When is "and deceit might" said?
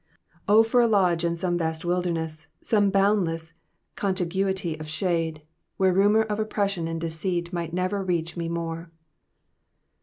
6.87-7.71